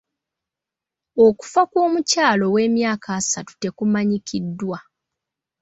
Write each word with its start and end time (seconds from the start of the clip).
Okufa 1.25 1.61
kw'omukyala 1.71 2.43
ow'emyaka 2.49 3.09
asatu 3.19 3.51
tekumanyikiddwa. 3.61 4.77